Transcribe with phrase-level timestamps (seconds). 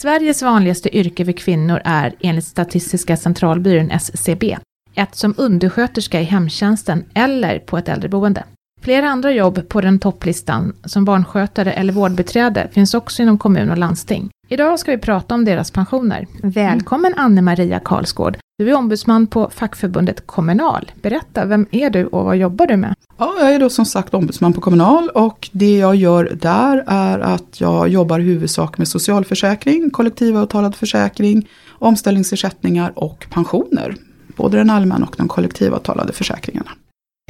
[0.00, 4.58] Sveriges vanligaste yrke för kvinnor är enligt Statistiska centralbyrån SCB
[4.94, 8.44] ett som undersköterska i hemtjänsten eller på ett äldreboende.
[8.80, 13.78] Flera andra jobb på den topplistan, som barnskötare eller vårdbiträde, finns också inom kommun och
[13.78, 14.30] landsting.
[14.52, 16.26] Idag ska vi prata om deras pensioner.
[16.42, 18.38] Välkommen Anne-Maria Karlsgård.
[18.58, 20.92] Du är ombudsman på fackförbundet Kommunal.
[21.02, 22.94] Berätta, vem är du och vad jobbar du med?
[23.18, 27.18] Ja, jag är då som sagt ombudsman på Kommunal och det jag gör där är
[27.18, 31.48] att jag jobbar i huvudsak med socialförsäkring, kollektivavtalad försäkring,
[31.78, 33.94] omställningsersättningar och pensioner.
[34.36, 36.70] Både den allmänna och de kollektivavtalade försäkringarna.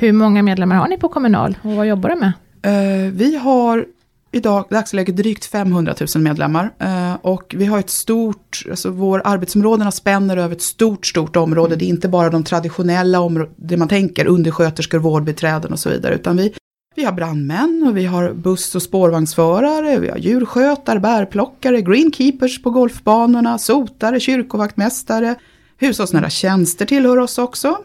[0.01, 2.33] Hur många medlemmar har ni på Kommunal och vad jobbar du med?
[2.63, 3.87] Eh, vi har
[4.33, 6.71] idag dagsläget drygt 500 000 medlemmar.
[6.79, 11.77] Eh, och vi har ett stort, alltså vår arbetsområdena spänner över ett stort, stort område.
[11.77, 16.15] Det är inte bara de traditionella områden, det man tänker, undersköterskor, vårdbiträden och så vidare.
[16.15, 16.53] Utan vi,
[16.97, 22.71] vi har brandmän och vi har buss och spårvagnsförare, vi har djurskötare, bärplockare, greenkeepers på
[22.71, 25.35] golfbanorna, sotare, kyrkovaktmästare,
[25.79, 27.79] hushållsnära tjänster tillhör oss också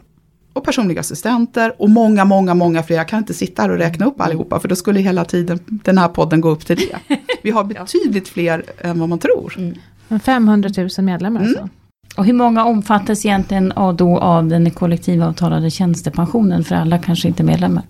[0.56, 2.98] och personliga assistenter och många, många, många fler.
[2.98, 5.98] Jag kan inte sitta här och räkna upp allihopa för då skulle hela tiden den
[5.98, 7.18] här podden gå upp till det.
[7.44, 9.56] Vi har betydligt fler än vad man tror.
[9.58, 10.20] Mm.
[10.20, 11.50] 500 000 medlemmar mm.
[11.50, 11.70] alltså.
[12.18, 17.44] Och hur många omfattas egentligen av, då av den kollektivavtalade tjänstepensionen för alla kanske inte
[17.44, 17.84] medlemmar?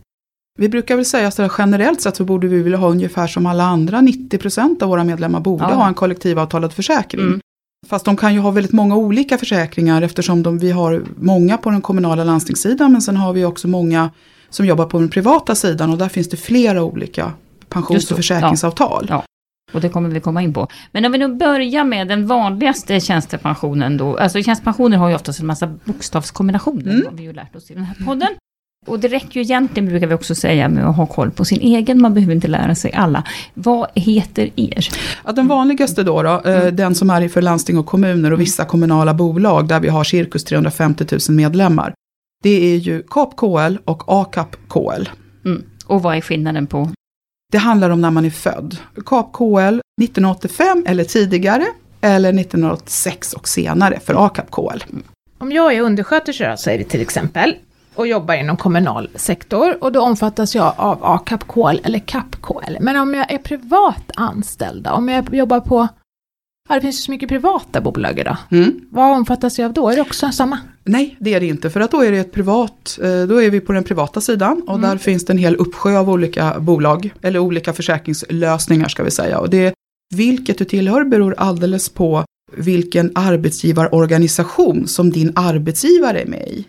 [0.60, 3.64] Vi brukar väl säga att generellt sett så borde vi vilja ha ungefär som alla
[3.64, 5.74] andra, 90% av våra medlemmar borde ja.
[5.74, 7.22] ha en kollektivavtalad försäkring.
[7.22, 7.40] Mm.
[7.88, 11.70] Fast de kan ju ha väldigt många olika försäkringar eftersom de, vi har många på
[11.70, 14.10] den kommunala landstingssidan men sen har vi också många
[14.50, 17.34] som jobbar på den privata sidan och där finns det flera olika
[17.70, 19.06] pensions och försäkringsavtal.
[19.10, 19.16] Ja.
[19.16, 19.24] ja.
[19.74, 20.68] Och det kommer vi komma in på.
[20.92, 24.18] Men om vi nu börjar med den vanligaste tjänstepensionen då.
[24.18, 26.92] Alltså tjänstepensioner har ju oftast en massa bokstavskombinationer.
[26.92, 27.06] Mm.
[27.06, 28.28] har vi ju lärt oss i den här podden.
[28.86, 31.62] Och det räcker ju egentligen, brukar vi också säga, med att ha koll på sin
[31.62, 32.02] egen.
[32.02, 33.24] Man behöver inte lära sig alla.
[33.54, 34.88] Vad heter er?
[35.26, 36.76] Ja, den vanligaste då, då mm.
[36.76, 40.44] den som är för landsting och kommuner och vissa kommunala bolag där vi har cirkus
[40.44, 41.94] 350 000 medlemmar.
[42.44, 45.10] Det är ju KAP KL och AKAP KL.
[45.46, 45.64] Mm.
[45.86, 46.90] Och vad är skillnaden på?
[47.52, 48.78] Det handlar om när man är född.
[49.06, 51.66] KAP KL 1985 eller tidigare
[52.02, 54.84] eller 1986 och senare för AKAP KL.
[55.38, 57.56] Om jag är undersköterska, säger vi till exempel,
[57.96, 62.78] och jobbar inom kommunal sektor och då omfattas jag av AKAP-KL eller KAP-KL.
[62.80, 65.88] Men om jag är privat anställd, om jag jobbar på
[66.70, 68.38] Ja, det finns ju så mycket privata bolag idag.
[68.52, 68.82] Mm.
[68.92, 69.90] Vad omfattas jag av då?
[69.90, 70.60] Är det också samma?
[70.84, 71.70] Nej, det är det inte.
[71.70, 74.62] För att då är det ett privat, eh, då är vi på den privata sidan
[74.68, 74.90] och mm.
[74.90, 79.40] där finns det en hel uppsjö av olika bolag, eller olika försäkringslösningar ska vi säga.
[79.40, 79.74] Och det,
[80.16, 82.24] vilket du tillhör beror alldeles på
[82.58, 86.66] vilken arbetsgivarorganisation som din arbetsgivare är med i.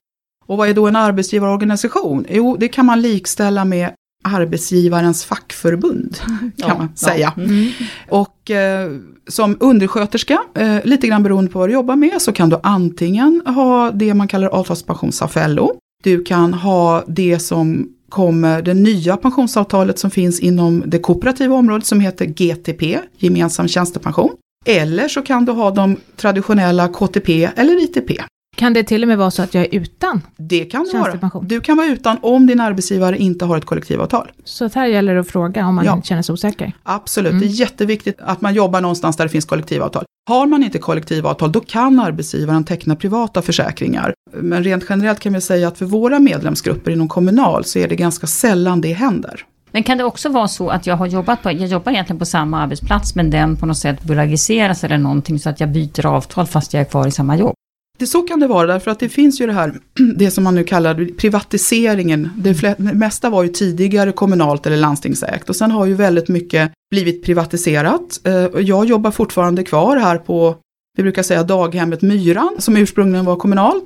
[0.46, 2.26] Och vad är då en arbetsgivarorganisation?
[2.30, 3.90] Jo, det kan man likställa med
[4.24, 7.32] arbetsgivarens fackförbund, kan ja, man säga.
[7.36, 7.42] Ja.
[7.42, 7.68] Mm.
[8.08, 8.90] Och eh,
[9.28, 13.42] som undersköterska, eh, lite grann beroende på vad du jobbar med, så kan du antingen
[13.46, 15.74] ha det man kallar avtalspensionsaffello.
[16.04, 21.86] Du kan ha det som kommer, det nya pensionsavtalet som finns inom det kooperativa området
[21.86, 24.30] som heter GTP, gemensam tjänstepension.
[24.66, 28.10] Eller så kan du ha de traditionella KTP eller ITP.
[28.56, 31.42] Kan det till och med vara så att jag är utan Det kan du vara.
[31.42, 34.30] Du kan vara utan om din arbetsgivare inte har ett kollektivavtal.
[34.44, 36.02] Så här gäller det att fråga om man ja.
[36.02, 36.72] känner sig osäker?
[36.82, 37.40] Absolut, mm.
[37.40, 40.04] det är jätteviktigt att man jobbar någonstans där det finns kollektivavtal.
[40.28, 44.14] Har man inte kollektivavtal då kan arbetsgivaren teckna privata försäkringar.
[44.32, 47.96] Men rent generellt kan vi säga att för våra medlemsgrupper inom Kommunal så är det
[47.96, 49.44] ganska sällan det händer.
[49.70, 52.26] Men kan det också vara så att jag har jobbat på, jag jobbar egentligen på
[52.26, 56.46] samma arbetsplats men den på något sätt bolagiseras eller någonting så att jag byter avtal
[56.46, 57.54] fast jag är kvar i samma jobb?
[57.96, 59.80] Det, så kan det vara därför att det finns ju det här,
[60.16, 62.30] det som man nu kallar privatiseringen.
[62.36, 67.24] Det mesta var ju tidigare kommunalt eller landstingsägt och sen har ju väldigt mycket blivit
[67.24, 68.20] privatiserat.
[68.24, 70.56] Eh, jag jobbar fortfarande kvar här på,
[70.96, 73.84] vi brukar säga daghemmet Myran som ursprungligen var kommunalt.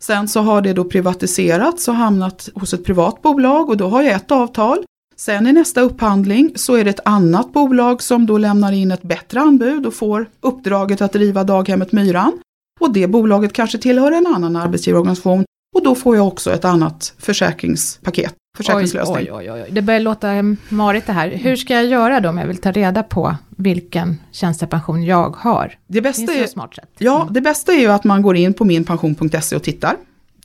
[0.00, 4.02] Sen så har det då privatiserats och hamnat hos ett privat bolag och då har
[4.02, 4.84] jag ett avtal.
[5.16, 9.02] Sen i nästa upphandling så är det ett annat bolag som då lämnar in ett
[9.02, 12.32] bättre anbud och får uppdraget att driva daghemmet Myran
[12.80, 15.44] och det bolaget kanske tillhör en annan arbetsgivarorganisation
[15.74, 19.16] och då får jag också ett annat försäkringspaket, försäkringslösning.
[19.16, 19.68] Oj, oj, oj, oj.
[19.70, 20.28] Det börjar låta
[20.68, 21.28] marigt det här.
[21.28, 25.78] Hur ska jag göra då om jag vill ta reda på vilken tjänstepension jag har?
[25.86, 26.90] Det bästa, är, smart sätt?
[26.98, 27.34] Ja, mm.
[27.34, 29.96] det bästa är ju att man går in på minpension.se och tittar.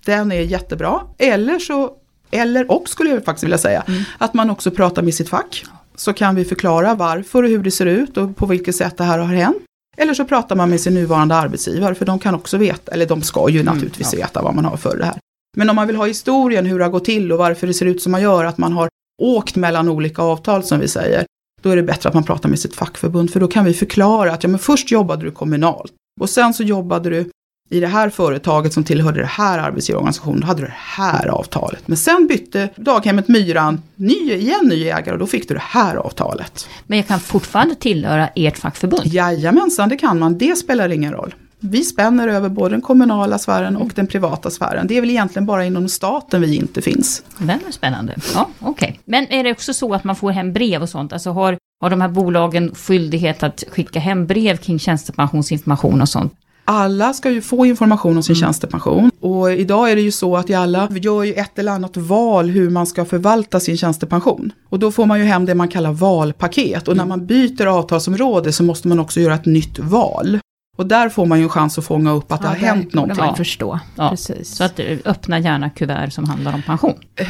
[0.06, 1.02] Den är jättebra.
[1.18, 1.92] Eller så,
[2.32, 4.04] eller och skulle jag faktiskt vilja säga, mm.
[4.18, 5.66] att man också pratar med sitt fack.
[5.96, 9.04] Så kan vi förklara varför och hur det ser ut och på vilket sätt det
[9.04, 9.58] här har hänt.
[10.02, 13.22] Eller så pratar man med sin nuvarande arbetsgivare för de kan också veta, eller de
[13.22, 14.28] ska ju mm, naturligtvis mm, ja.
[14.28, 15.18] veta vad man har för det här.
[15.58, 17.86] Men om man vill ha historien, hur det har gått till och varför det ser
[17.86, 18.90] ut som man gör, att man har
[19.22, 21.26] åkt mellan olika avtal som vi säger.
[21.62, 24.32] då är det bättre att man pratar med sitt fackförbund för då kan vi förklara
[24.32, 27.30] att ja, men först jobbade du kommunalt och sen så jobbade du
[27.70, 31.88] i det här företaget som tillhörde det här arbetsgivarorganisationen, då hade du det här avtalet.
[31.88, 35.96] Men sen bytte daghemmet Myran ny, igen ny ägare och då fick du det här
[35.96, 36.70] avtalet.
[36.88, 39.02] Men jag kan fortfarande tillhöra ert fackförbund?
[39.06, 40.38] Jajamensan, det kan man.
[40.38, 41.34] Det spelar ingen roll.
[41.60, 44.88] Vi spänner över både den kommunala sfären och den privata sfären.
[44.88, 47.24] Det är väl egentligen bara inom staten vi inte finns.
[47.38, 48.16] Den är spännande.
[48.34, 48.90] Ja, okej.
[48.90, 49.00] Okay.
[49.06, 51.14] Men är det också så att man får hem brev och sånt?
[51.14, 56.34] Alltså har, har de här bolagen skyldighet att skicka hem brev kring tjänstepensionsinformation och sånt?
[56.70, 58.42] Alla ska ju få information om sin mm.
[58.42, 59.12] tjänstepension.
[59.20, 62.70] Och idag är det ju så att alla gör ju ett eller annat val hur
[62.70, 64.52] man ska förvalta sin tjänstepension.
[64.70, 66.88] Och då får man ju hem det man kallar valpaket.
[66.88, 67.10] Och när mm.
[67.10, 70.40] man byter avtalsområde så måste man också göra ett nytt val.
[70.80, 72.94] Och där får man ju en chans att fånga upp att ja, det har hänt
[72.94, 73.26] någonting.
[73.26, 73.80] Man förstå.
[73.96, 74.10] Ja.
[74.10, 74.56] Precis.
[74.56, 77.00] Så att eh, öppna gärna kuvert som handlar om pension.
[77.16, 77.28] Eh,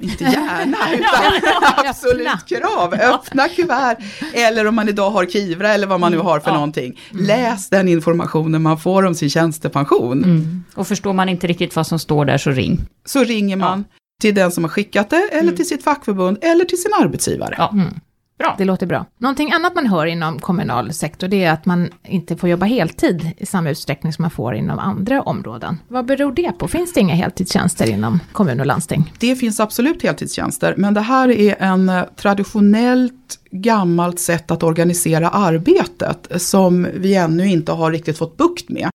[0.00, 2.94] inte gärna, utan absolut krav.
[2.94, 3.96] Öppna kuvert.
[4.34, 6.54] Eller om man idag har Kivra eller vad man nu har för ja.
[6.54, 7.00] någonting.
[7.12, 7.26] Mm.
[7.26, 10.24] Läs den informationen man får om sin tjänstepension.
[10.24, 10.64] Mm.
[10.74, 12.80] Och förstår man inte riktigt vad som står där så ring.
[13.04, 13.84] Så ringer man
[14.20, 15.56] till den som har skickat det eller mm.
[15.56, 17.54] till sitt fackförbund eller till sin arbetsgivare.
[17.58, 17.70] Ja.
[17.72, 17.94] Mm.
[18.38, 18.54] Bra.
[18.58, 19.06] Det låter bra.
[19.18, 23.30] Någonting annat man hör inom kommunal sektor, det är att man inte får jobba heltid
[23.36, 25.78] i samma utsträckning som man får inom andra områden.
[25.88, 26.68] Vad beror det på?
[26.68, 29.12] Finns det inga heltidstjänster inom kommun och landsting?
[29.18, 35.28] Det finns absolut heltidstjänster, men det här är en eh, traditionellt gammalt sätt att organisera
[35.28, 38.90] arbetet som vi ännu inte har riktigt fått bukt med.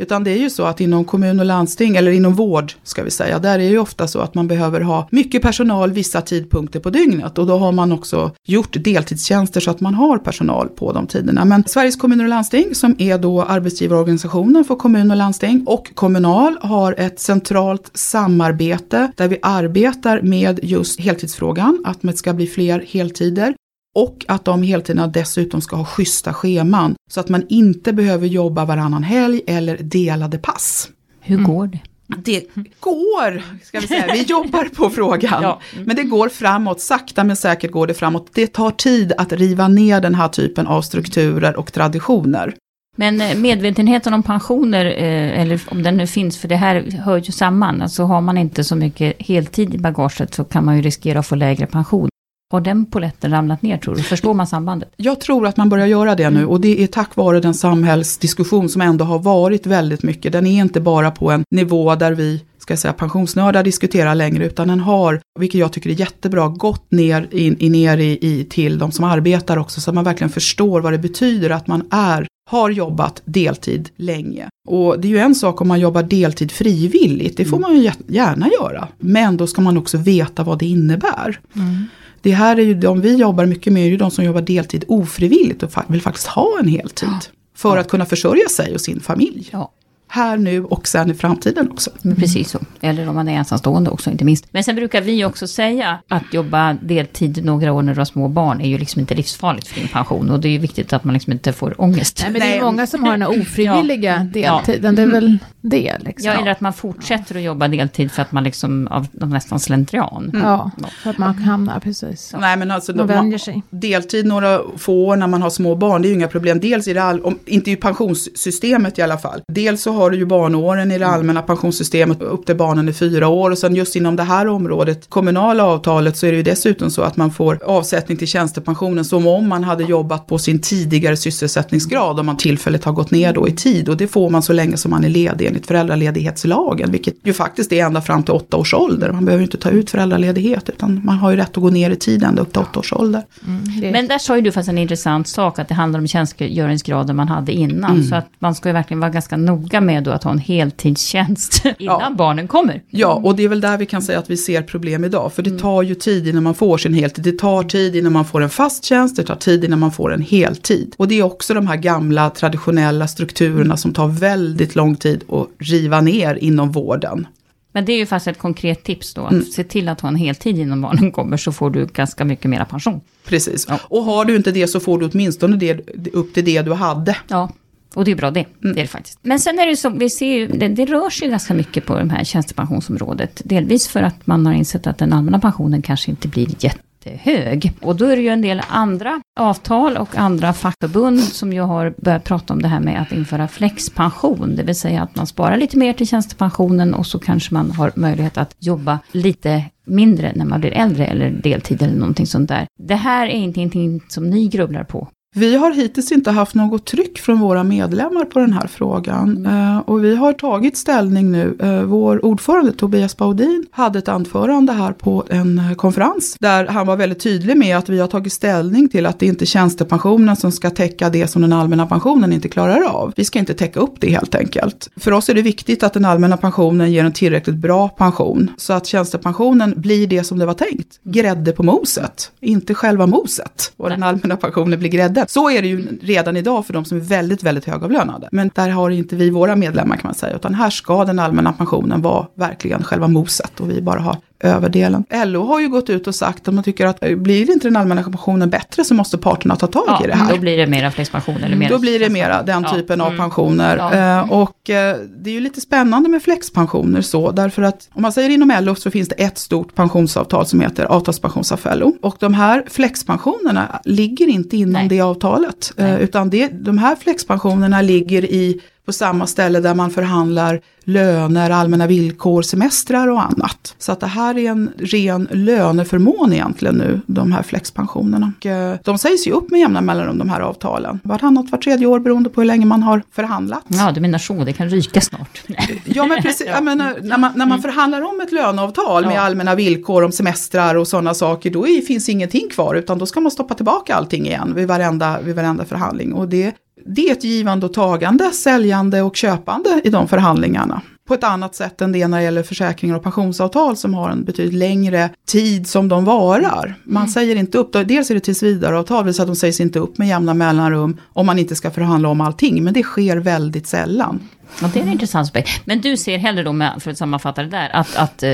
[0.00, 3.10] Utan det är ju så att inom kommun och landsting, eller inom vård ska vi
[3.10, 6.80] säga, där är det ju ofta så att man behöver ha mycket personal vissa tidpunkter
[6.80, 7.38] på dygnet.
[7.38, 11.44] Och då har man också gjort deltidstjänster så att man har personal på de tiderna.
[11.44, 16.58] Men Sveriges kommuner och landsting, som är då arbetsgivarorganisationen för kommun och landsting, och Kommunal
[16.60, 22.84] har ett centralt samarbete där vi arbetar med just heltidsfrågan, att det ska bli fler
[22.88, 23.54] heltider.
[23.94, 26.94] Och att de heltiderna dessutom ska ha schyssta scheman.
[27.10, 30.88] Så att man inte behöver jobba varannan helg eller delade pass.
[31.20, 31.50] Hur mm.
[31.50, 31.80] går det?
[32.16, 32.46] Det
[32.80, 34.12] går, ska vi säga.
[34.12, 35.20] Vi jobbar på frågan.
[35.42, 35.60] Ja.
[35.84, 38.30] Men det går framåt, sakta men säkert går det framåt.
[38.34, 42.54] Det tar tid att riva ner den här typen av strukturer och traditioner.
[42.96, 47.16] Men eh, medvetenheten om pensioner, eh, eller om den nu finns, för det här hör
[47.16, 47.82] ju samman.
[47.82, 51.26] Alltså har man inte så mycket heltid i bagaget så kan man ju riskera att
[51.26, 52.09] få lägre pension.
[52.52, 54.02] Har den poletten ramlat ner tror du?
[54.02, 54.92] Förstår man sambandet?
[54.96, 56.50] Jag tror att man börjar göra det nu mm.
[56.50, 60.32] och det är tack vare den samhällsdiskussion som ändå har varit väldigt mycket.
[60.32, 64.68] Den är inte bara på en nivå där vi ska säga, pensionsnördar diskuterar längre, utan
[64.68, 68.78] den har, vilket jag tycker är jättebra, gått ner, in, in ner i, i, till
[68.78, 72.26] de som arbetar också, så att man verkligen förstår vad det betyder att man är
[72.50, 74.48] har jobbat deltid länge.
[74.68, 77.70] Och det är ju en sak om man jobbar deltid frivilligt, det får mm.
[77.70, 78.88] man ju gärna göra.
[78.98, 81.40] Men då ska man också veta vad det innebär.
[81.56, 81.84] Mm.
[82.22, 84.84] Det här är ju de vi jobbar mycket med, är ju de som jobbar deltid
[84.88, 87.08] ofrivilligt och vill faktiskt ha en heltid.
[87.08, 87.20] Ja.
[87.54, 89.48] För att kunna försörja sig och sin familj.
[89.52, 89.72] Ja
[90.12, 91.90] här nu och sen i framtiden också.
[92.04, 92.16] Mm.
[92.16, 92.58] Precis så.
[92.80, 94.46] Eller om man är ensamstående också inte minst.
[94.50, 98.28] Men sen brukar vi också säga att jobba deltid några år när du har små
[98.28, 100.30] barn är ju liksom inte livsfarligt för din pension.
[100.30, 102.20] Och det är ju viktigt att man liksom inte får ångest.
[102.22, 104.62] Nej men det är många som har den ofrivilliga ja.
[104.64, 104.94] deltiden.
[104.94, 106.30] Det är väl det liksom.
[106.30, 109.60] Ja eller att man fortsätter att jobba deltid för att man liksom av, av nästan
[109.60, 110.30] slentrian.
[110.34, 110.46] Mm.
[110.46, 110.70] Ja,
[111.02, 112.34] för att man hamnar precis.
[112.38, 113.62] Nej men alltså man vänjer sig.
[113.70, 116.60] deltid några få år när man har små barn det är ju inga problem.
[116.60, 119.40] Dels i det all, om, inte i pensionssystemet i alla fall.
[119.52, 121.14] Dels så har du ju barnåren i det mm.
[121.14, 125.06] allmänna pensionssystemet upp till barnen är fyra år och sen just inom det här området,
[125.08, 129.26] kommunala avtalet, så är det ju dessutom så att man får avsättning till tjänstepensionen som
[129.26, 133.48] om man hade jobbat på sin tidigare sysselsättningsgrad om man tillfälligt har gått ner då
[133.48, 137.14] i tid och det får man så länge som man är ledig enligt föräldraledighetslagen, vilket
[137.22, 139.12] ju faktiskt är ända fram till åtta års ålder.
[139.12, 141.96] Man behöver inte ta ut föräldraledighet utan man har ju rätt att gå ner i
[141.96, 143.22] tid ända upp till åtta års ålder.
[143.46, 147.16] Mm, Men där sa ju du fast en intressant sak att det handlar om tjänstgöringsgraden
[147.16, 148.04] man hade innan, mm.
[148.04, 151.62] så att man ska ju verkligen vara ganska noga med då att ha en heltidstjänst
[151.78, 152.12] innan ja.
[152.18, 152.82] barnen kommer.
[152.90, 155.32] Ja, och det är väl där vi kan säga att vi ser problem idag.
[155.32, 155.62] För det mm.
[155.62, 157.24] tar ju tid innan man får sin heltid.
[157.24, 160.12] Det tar tid innan man får en fast tjänst, det tar tid innan man får
[160.12, 160.94] en heltid.
[160.96, 165.48] Och det är också de här gamla traditionella strukturerna som tar väldigt lång tid att
[165.58, 167.26] riva ner inom vården.
[167.72, 169.44] Men det är ju faktiskt ett konkret tips då, att mm.
[169.44, 172.64] se till att ha en heltid innan barnen kommer så får du ganska mycket mera
[172.64, 173.00] pension.
[173.24, 173.80] Precis, ja.
[173.82, 175.80] och har du inte det så får du åtminstone det,
[176.12, 177.16] upp till det du hade.
[177.28, 177.48] Ja,
[177.94, 178.40] och det är bra det.
[178.40, 178.74] Mm.
[178.74, 179.18] Det är det faktiskt.
[179.22, 181.98] Men sen är det så, vi ser ju, det, det rör sig ganska mycket på
[181.98, 183.42] det här tjänstepensionsområdet.
[183.44, 187.72] Delvis för att man har insett att den allmänna pensionen kanske inte blir jättehög.
[187.82, 191.94] Och då är det ju en del andra avtal och andra fackförbund som ju har
[191.96, 194.56] börjat prata om det här med att införa flexpension.
[194.56, 197.92] Det vill säga att man sparar lite mer till tjänstepensionen och så kanske man har
[197.94, 202.66] möjlighet att jobba lite mindre när man blir äldre eller deltid eller någonting sånt där.
[202.78, 205.08] Det här är inte någonting som ni grubblar på.
[205.34, 209.46] Vi har hittills inte haft något tryck från våra medlemmar på den här frågan.
[209.46, 211.56] Eh, och vi har tagit ställning nu.
[211.60, 216.36] Eh, vår ordförande Tobias Baudin hade ett anförande här på en eh, konferens.
[216.40, 219.44] Där han var väldigt tydlig med att vi har tagit ställning till att det inte
[219.44, 223.12] är tjänstepensionen som ska täcka det som den allmänna pensionen inte klarar av.
[223.16, 224.90] Vi ska inte täcka upp det helt enkelt.
[224.96, 228.50] För oss är det viktigt att den allmänna pensionen ger en tillräckligt bra pension.
[228.56, 231.00] Så att tjänstepensionen blir det som det var tänkt.
[231.02, 233.72] Grädde på moset, inte själva moset.
[233.76, 235.30] Och den allmänna pensionen blir grädde det.
[235.30, 238.28] Så är det ju redan idag för de som är väldigt, väldigt högavlönade.
[238.32, 241.52] Men där har inte vi våra medlemmar kan man säga, utan här ska den allmänna
[241.52, 245.04] pensionen vara verkligen själva moset och vi bara har överdelen.
[245.24, 247.76] LO har ju gått ut och sagt att man tycker att eh, blir inte den
[247.76, 250.34] allmänna pensionen bättre så måste parterna ta tag ja, i det här.
[250.34, 253.04] Då blir det mera flexpension eller mera Då blir det mera den typen ja.
[253.04, 253.20] av mm.
[253.20, 253.76] pensioner.
[253.76, 254.22] Ja.
[254.22, 254.74] Uh, och uh,
[255.16, 258.74] det är ju lite spännande med flexpensioner så, därför att om man säger inom LO
[258.74, 261.92] så finns det ett stort pensionsavtal som heter avtalspensionsavfällo.
[262.02, 264.88] Och de här flexpensionerna ligger inte inom Nej.
[264.88, 269.90] det avtalet, uh, utan det, de här flexpensionerna ligger i på samma ställe där man
[269.90, 273.74] förhandlar löner, allmänna villkor, semestrar och annat.
[273.78, 278.32] Så att det här är en ren löneförmån egentligen nu, de här flexpensionerna.
[278.38, 281.00] Och, eh, de sägs ju upp med jämna mellanrum de här avtalen.
[281.02, 283.64] Vartannat, var tredje år beroende på hur länge man har förhandlat.
[283.68, 285.42] Ja, du menar så, det kan ryka snart.
[285.84, 286.46] ja, men precis.
[286.46, 286.60] ja.
[286.60, 287.62] menar, när, man, när man mm.
[287.62, 292.08] förhandlar om ett löneavtal med allmänna villkor om semestrar och sådana saker, då är, finns
[292.08, 296.12] ingenting kvar, utan då ska man stoppa tillbaka allting igen vid varenda, vid varenda förhandling.
[296.12, 296.54] Och det
[296.86, 300.82] det är ett givande och tagande, säljande och köpande i de förhandlingarna.
[301.08, 304.24] På ett annat sätt än det när det gäller försäkringar och pensionsavtal som har en
[304.24, 306.74] betydligt längre tid som de varar.
[306.84, 307.12] Man mm.
[307.12, 310.08] säger inte upp, dels är det tillsvidareavtal, vill säga att de sägs inte upp med
[310.08, 314.20] jämna mellanrum om man inte ska förhandla om allting, men det sker väldigt sällan.
[314.60, 315.66] Ja, det är en intressant aspekt.
[315.66, 318.30] Men du ser hellre då, med, för att sammanfatta det där, att, att eh,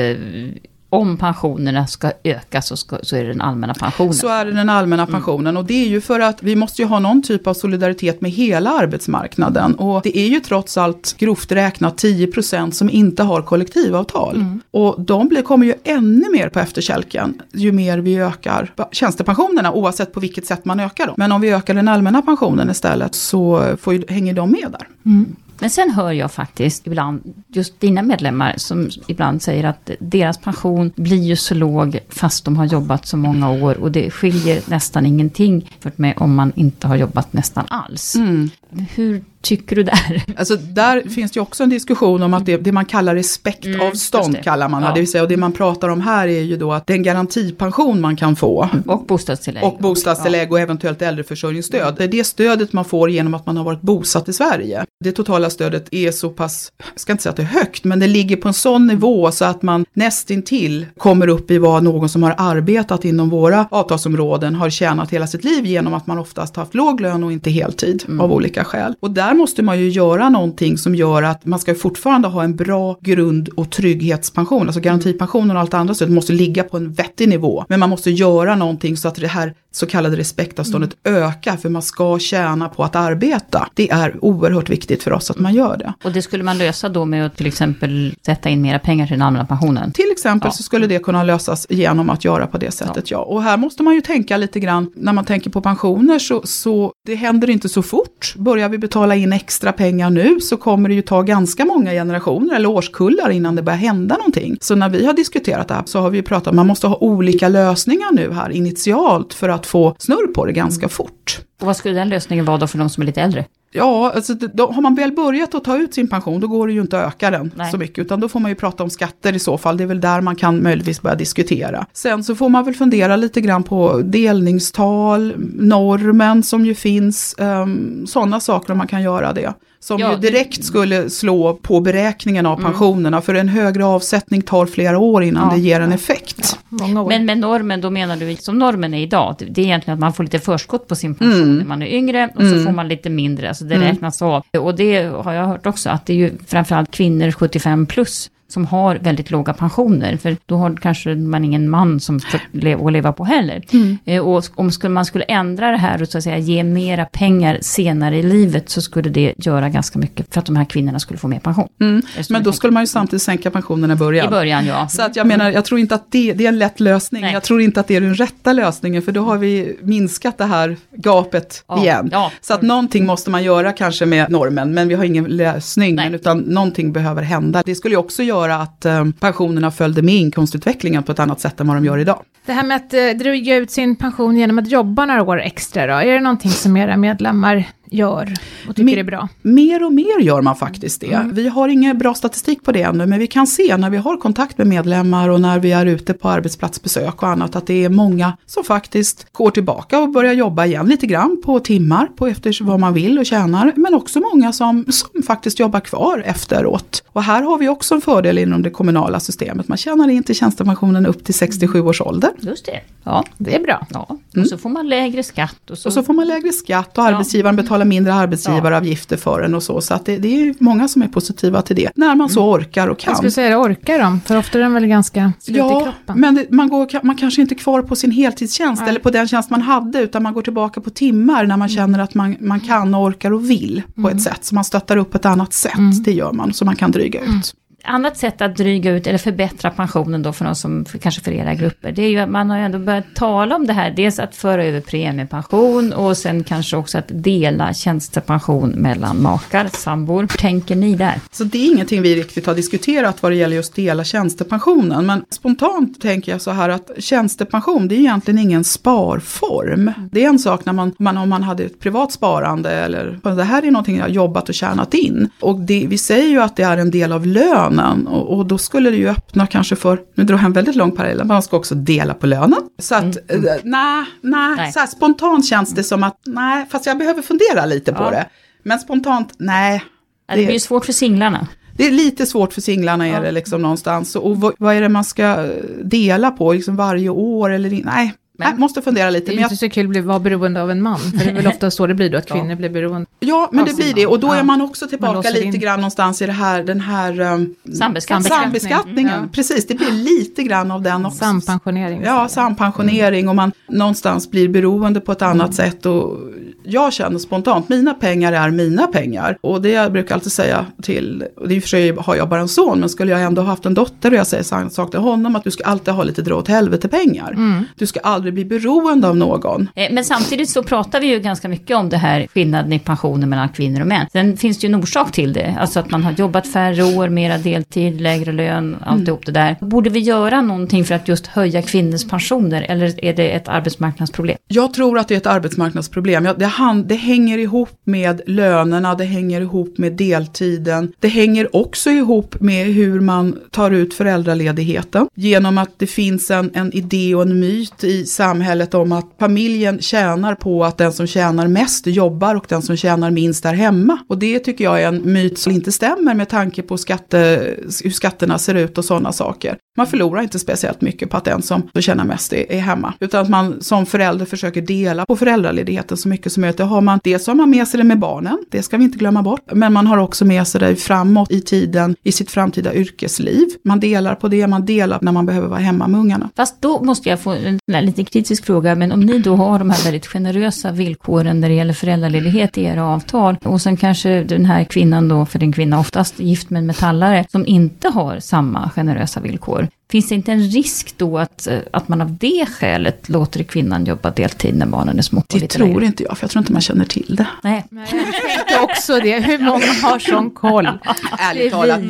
[0.96, 4.14] om pensionerna ska öka så, ska, så är det den allmänna pensionen.
[4.14, 5.12] Så är det den allmänna mm.
[5.12, 5.56] pensionen mm.
[5.56, 8.30] och det är ju för att vi måste ju ha någon typ av solidaritet med
[8.30, 9.74] hela arbetsmarknaden.
[9.74, 14.36] Och det är ju trots allt grovt räknat 10% som inte har kollektivavtal.
[14.36, 14.60] Mm.
[14.70, 20.12] Och de blir, kommer ju ännu mer på efterkälken ju mer vi ökar tjänstepensionerna oavsett
[20.12, 21.14] på vilket sätt man ökar dem.
[21.18, 24.88] Men om vi ökar den allmänna pensionen istället så får ju, hänger de med där.
[25.04, 25.36] Mm.
[25.58, 30.92] Men sen hör jag faktiskt ibland, just dina medlemmar, som ibland säger att deras pension
[30.96, 35.06] blir ju så låg fast de har jobbat så många år och det skiljer nästan
[35.06, 38.14] ingenting för mig om man inte har jobbat nästan alls.
[38.14, 38.50] Mm.
[38.94, 40.24] Hur tycker du där?
[40.36, 44.28] Alltså där finns det ju också en diskussion om att det, det man kallar respektavstånd
[44.28, 44.92] mm, kallar man ja.
[44.92, 45.00] det.
[45.00, 48.16] Vill säga, och det man pratar om här är ju då att den garantipension man
[48.16, 48.68] kan få.
[48.86, 49.64] Och bostadstillägg.
[49.64, 51.94] Och bostadstillägg och eventuellt äldreförsörjningsstöd.
[51.98, 54.84] Det är det stödet man får genom att man har varit bosatt i Sverige.
[55.04, 57.98] Det totala stödet är så pass, jag ska inte säga att det är högt, men
[57.98, 62.08] det ligger på en sån nivå så att man nästintill kommer upp i vad någon
[62.08, 66.56] som har arbetat inom våra avtalsområden har tjänat hela sitt liv genom att man oftast
[66.56, 68.20] haft låg lön och inte heltid mm.
[68.20, 68.94] av olika skäl.
[69.00, 72.56] Och där måste man ju göra någonting som gör att man ska fortfarande ha en
[72.56, 74.66] bra grund och trygghetspension.
[74.66, 77.64] Alltså garantipensionen och allt andra stöd måste ligga på en vettig nivå.
[77.68, 81.22] Men man måste göra någonting så att det här så kallade respektavståndet mm.
[81.22, 83.68] ökar för man ska tjäna på att arbeta.
[83.74, 85.92] Det är oerhört viktigt för oss att man gör det.
[86.04, 89.14] Och det skulle man lösa då med att till exempel sätta in mera pengar till
[89.14, 89.92] den allmänna pensionen?
[89.92, 90.52] Till exempel ja.
[90.52, 93.18] så skulle det kunna lösas genom att göra på det sättet, ja.
[93.18, 93.24] ja.
[93.24, 96.92] Och här måste man ju tänka lite grann, när man tänker på pensioner så, så
[97.06, 98.34] det händer inte så fort.
[98.36, 102.54] Börjar vi betala in extra pengar nu så kommer det ju ta ganska många generationer
[102.54, 104.56] eller årskullar innan det börjar hända någonting.
[104.60, 106.66] Så när vi har diskuterat det här så har vi ju pratat om att man
[106.66, 111.40] måste ha olika lösningar nu här initialt för att få snurr på det ganska fort.
[111.60, 113.44] Och vad skulle den lösningen vara då för de som är lite äldre?
[113.72, 116.72] Ja, alltså, då, har man väl börjat att ta ut sin pension då går det
[116.72, 117.70] ju inte att öka den Nej.
[117.70, 117.98] så mycket.
[117.98, 119.76] Utan då får man ju prata om skatter i så fall.
[119.76, 121.86] Det är väl där man kan möjligtvis börja diskutera.
[121.92, 127.34] Sen så får man väl fundera lite grann på delningstal, normen som ju finns.
[127.38, 129.54] Um, Sådana saker om man kan göra det.
[129.80, 132.70] Som ja, ju direkt skulle slå på beräkningen av mm.
[132.70, 133.22] pensionerna.
[133.22, 136.58] För en högre avsättning tar flera år innan ja, det ger en effekt.
[136.68, 139.36] Ja, Men med normen, då menar du som normen är idag.
[139.38, 141.58] Det är egentligen att man får lite förskott på sin pension mm.
[141.58, 142.30] när man är yngre.
[142.34, 142.58] Och mm.
[142.58, 143.88] så får man lite mindre, alltså det mm.
[143.88, 144.42] räknas av.
[144.58, 148.66] Och det har jag hört också, att det är ju framförallt kvinnor 75 plus som
[148.66, 150.16] har väldigt låga pensioner.
[150.16, 153.62] För då har kanske man ingen man som att leva på heller.
[153.72, 153.98] Mm.
[154.04, 157.58] Eh, och om man skulle ändra det här och så att säga ge mera pengar
[157.60, 161.18] senare i livet så skulle det göra ganska mycket för att de här kvinnorna skulle
[161.18, 161.68] få mer pension.
[161.80, 162.02] Mm.
[162.30, 164.26] Men då skulle man ju samtidigt sänka pensionerna i början.
[164.26, 164.88] I början ja.
[164.88, 167.22] Så att jag menar, jag tror inte att det, det är en lätt lösning.
[167.22, 167.32] Nej.
[167.32, 170.44] Jag tror inte att det är den rätta lösningen för då har vi minskat det
[170.44, 171.82] här gapet ja.
[171.82, 172.08] igen.
[172.12, 172.32] Ja.
[172.40, 175.94] Så att någonting måste man göra kanske med normen men vi har ingen lösning.
[175.94, 177.62] Men, utan någonting behöver hända.
[177.66, 181.40] Det skulle ju också göra göra att eh, pensionerna följde med inkomstutvecklingen på ett annat
[181.40, 182.22] sätt än vad de gör idag.
[182.46, 185.86] Det här med att eh, dryga ut sin pension genom att jobba några år extra
[185.86, 188.34] då, är det någonting som era medlemmar gör
[188.68, 189.28] och tycker Me- är bra?
[189.42, 191.12] Mer och mer gör man faktiskt det.
[191.12, 191.34] Mm.
[191.34, 194.16] Vi har ingen bra statistik på det ännu, men vi kan se när vi har
[194.16, 197.88] kontakt med medlemmar och när vi är ute på arbetsplatsbesök och annat, att det är
[197.88, 202.64] många som faktiskt går tillbaka och börjar jobba igen lite grann på timmar, på efter
[202.64, 207.02] vad man vill och tjänar, men också många som, som faktiskt jobbar kvar efteråt.
[207.12, 209.68] Och här har vi också en fördel inom det kommunala systemet.
[209.68, 212.30] Man tjänar in till tjänstepensionen upp till 67 års ålder.
[212.40, 212.80] Just det.
[213.04, 213.24] Ja.
[213.38, 213.86] Det är bra.
[213.90, 214.18] ja.
[214.40, 215.70] Och så får man lägre skatt.
[215.70, 219.54] Och så, Och så får man lägre skatt och arbetsgivaren betalar mindre arbetsgivaravgifter för en
[219.54, 219.80] och så.
[219.80, 221.90] Så att det, det är många som är positiva till det.
[221.94, 223.10] När man så orkar och kan.
[223.10, 224.20] Jag skulle säga det, orkar de?
[224.20, 226.20] För ofta är de väl ganska slut i Ja, kroppen.
[226.20, 228.90] men det, man, går, man kanske inte är kvar på sin heltidstjänst Nej.
[228.90, 231.98] eller på den tjänst man hade utan man går tillbaka på timmar när man känner
[231.98, 234.44] att man, man kan och orkar och vill på ett sätt.
[234.44, 237.54] Så man stöttar upp ett annat sätt, det gör man, så man kan dryga ut
[237.86, 241.32] annat sätt att dryga ut eller förbättra pensionen då för de som, för, kanske för
[241.32, 243.90] era grupper, det är ju att man har ju ändå börjat tala om det här.
[243.90, 250.20] Dels att föra över premiepension och sen kanske också att dela tjänstepension mellan makar, sambor.
[250.20, 251.20] Hur tänker ni där?
[251.30, 255.06] Så det är ingenting vi riktigt har diskuterat vad det gäller just dela tjänstepensionen.
[255.06, 259.92] Men spontant tänker jag så här att tjänstepension det är egentligen ingen sparform.
[260.12, 263.44] Det är en sak när man, man om man hade ett privat sparande eller det
[263.44, 265.30] här är någonting jag har jobbat och tjänat in.
[265.40, 268.46] Och det, vi säger ju att det är en del av lön, lönen och, och
[268.46, 271.42] då skulle det ju öppna kanske för, nu jag en väldigt lång parallell, men man
[271.42, 272.58] ska också dela på lönen.
[272.78, 274.72] Så att, eh, nej, nej, Nej.
[274.72, 278.10] så här, spontant känns det som att nej, fast jag behöver fundera lite på Ja.
[278.10, 278.26] det.
[278.62, 279.84] Men spontant, nej.
[280.28, 281.46] Ja, Det blir ju svårt för singlarna.
[281.76, 284.16] Det är lite svårt för singlarna är det liksom någonstans.
[284.16, 285.48] Och vad, vad är det man ska
[285.84, 289.26] dela på liksom varje år eller Nej, Men- jag måste fundera lite.
[289.26, 290.98] Det är Men ju jag, inte så kul att bli- vara beroende av en man,
[290.98, 293.06] för det är väl ofta så det blir då, att kvinnor blir beroende.
[293.20, 294.06] ja, men det blir det.
[294.06, 294.42] Och då är Ja.
[294.42, 295.60] man också tillbaka lite in.
[295.60, 298.30] grann någonstans i det här, den här um, Sambeskattning.
[298.30, 299.20] sambeskattningen.
[299.22, 299.28] Ja.
[299.32, 301.18] Precis, det blir lite grann av den också.
[301.18, 302.02] Sampensionering.
[302.04, 305.86] Ja, sampensionering och man någonstans blir beroende på ett annat sätt.
[305.86, 306.18] Och
[306.66, 309.36] jag känner spontant, mina pengar är mina pengar.
[309.40, 312.40] Och det jag brukar alltid säga till, och i och för sig har jag bara
[312.40, 315.00] en son, men skulle jag ändå haft en dotter och jag säger samma sak till
[315.00, 317.36] honom, att du ska alltid ha lite dra åt helvete pengar.
[317.76, 319.68] Du ska aldrig bli beroende av någon.
[319.74, 323.26] Eh, Men samtidigt så pratar vi ju ganska mycket om det här skillnaden i pensioner
[323.26, 324.06] mellan kvinnor och män.
[324.12, 327.08] Sen finns det ju en orsak till det, alltså att man har jobbat färre år,
[327.08, 329.56] mera deltid, lägre lön, alltihop det där.
[329.60, 334.36] Borde vi göra någonting för att just höja kvinnors pensioner eller är det ett arbetsmarknadsproblem?
[334.48, 336.28] Jag tror att det är ett arbetsmarknadsproblem.
[336.38, 340.92] Det, han, det hänger ihop med lönerna, det hänger ihop med deltiden.
[341.00, 345.08] Det hänger också ihop med hur man tar ut föräldraledigheten.
[345.14, 349.78] Genom att det finns en, en idé och en myt i samhället om att familjen
[349.80, 353.98] tjänar på att den som tjänar mest jobbar och den som tjänar minst är hemma.
[354.08, 357.90] Och det tycker jag är en myt som inte stämmer med tanke på skatte, hur
[357.90, 359.56] skatterna ser ut och sådana saker.
[359.76, 362.94] Man förlorar inte speciellt mycket på att den som tjänar mest är, är hemma.
[363.00, 366.70] Utan att man som förälder försöker dela på föräldraledigheten så mycket som möjligt.
[366.70, 369.22] Har man, dels har man med sig det med barnen, det ska vi inte glömma
[369.22, 369.40] bort.
[369.52, 373.46] Men man har också med sig det framåt i tiden i sitt framtida yrkesliv.
[373.64, 376.30] Man delar på det, man delar när man behöver vara hemma med ungarna.
[376.36, 379.70] Fast då måste jag få en lite kritisk fråga, men om ni då har de
[379.70, 384.44] här väldigt generösa villkoren när det gäller föräldraledighet i era avtal och sen kanske den
[384.44, 388.70] här kvinnan då, för en kvinna oftast gift med en metallare, som inte har samma
[388.70, 389.68] generösa villkor.
[389.90, 393.84] Finns det inte en risk då att, eh, att man av det skälet låter kvinnan
[393.84, 395.22] jobba deltid när barnen är små?
[395.28, 395.84] Det lite tror längre?
[395.84, 397.26] inte jag, för jag tror inte man känner till det.
[397.42, 397.64] Nej.
[397.70, 399.20] Nej, jag tänkte också det.
[399.20, 400.64] Hur många har sån koll?
[400.64, 400.72] Det
[401.18, 401.80] Ärligt talat.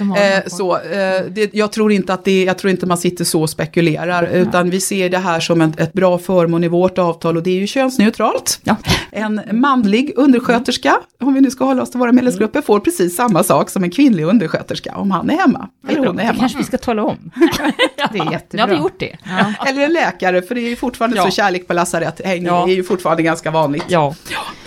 [0.00, 3.42] Eh, så, eh, det, jag tror inte att det, jag tror inte man sitter så
[3.42, 7.36] och spekulerar, utan vi ser det här som ett, ett bra förmån i vårt avtal
[7.36, 8.60] och det är ju könsneutralt.
[8.64, 8.76] Ja.
[9.10, 13.42] En manlig undersköterska, om vi nu ska hålla oss till våra medlemsgrupper, får precis samma
[13.44, 15.68] sak som en kvinnlig undersköterska om han är hemma.
[15.88, 16.38] Eller hon är Det hemma.
[16.38, 17.30] kanske vi ska tala om.
[18.12, 18.62] Det är Nu jättebra.
[18.66, 19.16] har vi gjort det.
[19.24, 19.66] Ja.
[19.68, 21.24] Eller en läkare, för det är ju fortfarande Ja.
[21.24, 22.68] så kärlek på lasarett Ja.
[22.68, 23.84] är ju fortfarande ganska vanligt.
[23.88, 24.14] Ja,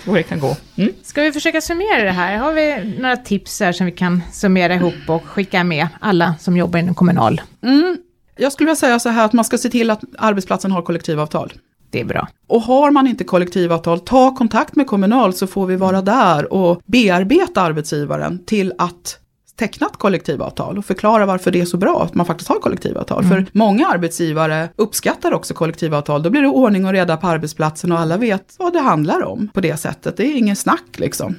[0.04, 0.56] så det kan gå.
[0.76, 0.92] Mm.
[1.02, 2.36] Ska vi försöka summera det här?
[2.36, 6.56] Har vi några tips här som vi kan summera ihop och skicka med alla som
[6.56, 7.40] jobbar inom kommunal?
[7.62, 7.96] Mm.
[8.36, 11.52] Jag skulle vilja säga så här att man ska se till att arbetsplatsen har kollektivavtal.
[11.90, 12.28] Det är bra.
[12.46, 16.82] Och har man inte kollektivavtal, ta kontakt med Kommunal så får vi vara där och
[16.86, 19.18] bearbeta arbetsgivaren till att
[19.56, 23.24] teckna ett kollektivavtal och förklara varför det är så bra att man faktiskt har kollektivavtal.
[23.24, 26.22] För många arbetsgivare uppskattar också kollektivavtal.
[26.22, 29.48] Då blir det ordning och reda på arbetsplatsen och alla vet vad det handlar om
[29.54, 30.16] på det sättet.
[30.16, 31.34] Det är ingen snack liksom.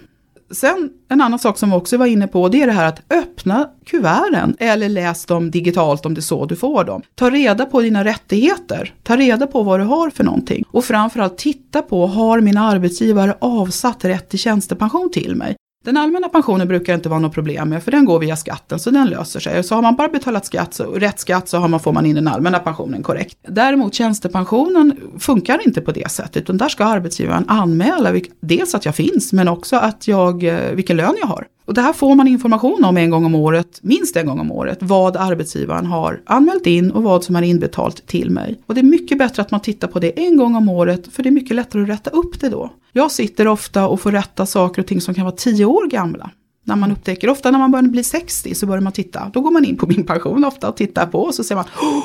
[0.52, 3.12] Sen en annan sak som vi också var inne på, det är det här att
[3.13, 7.02] öppna kuverten eller läs dem digitalt om det är så du får dem.
[7.15, 11.38] Ta reda på dina rättigheter, ta reda på vad du har för någonting och framförallt
[11.38, 15.56] titta på, har min arbetsgivare avsatt rätt till tjänstepension till mig?
[15.84, 18.91] Den allmänna pensionen brukar inte vara något problem med för den går via skatten så
[18.91, 19.63] den löser sig.
[19.63, 22.15] Så har man bara betalat skatt, så, rätt skatt så har man, får man in
[22.15, 23.38] den allmänna pensionen korrekt.
[23.48, 28.96] Däremot tjänstepensionen funkar inte på det sättet utan där ska arbetsgivaren anmäla dels att jag
[28.96, 31.48] finns men också att jag, eh, vilken lön jag har.
[31.65, 34.52] Och det här får man information om en gång om året, minst en gång om
[34.52, 38.62] året, vad arbetsgivaren har anmält in och vad som är inbetalt till mig.
[38.65, 41.23] Och det är mycket bättre att man tittar på det en gång om året, för
[41.23, 42.69] det är mycket lättare att rätta upp det då.
[42.91, 46.30] Jag sitter ofta och får rätta saker och ting som kan vara tio år gamla.
[46.65, 49.52] När man upptäcker, ofta när man börjar bli 60 så börjar man titta, då går
[49.52, 52.04] man in på min pension ofta och tittar på och så ser man, oh,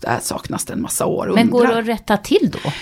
[0.00, 1.32] där saknas det en massa år.
[1.34, 2.72] Men går det att rätta till då?